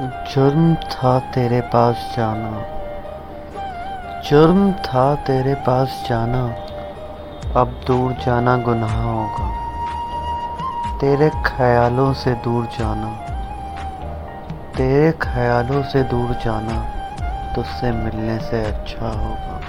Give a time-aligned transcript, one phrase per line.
[0.00, 2.62] जुर्म था तेरे पास जाना।
[4.20, 6.56] जुर्म था तेरे पास जाना।
[7.60, 9.50] अब दूर जाना गुनाह होगा।
[10.98, 13.12] तेरे ख्यालों से दूर जाना।
[14.76, 16.84] तेरे ख्यालों से दूर जाना
[17.54, 19.60] तुझसे मिलने से अच्छा होगा।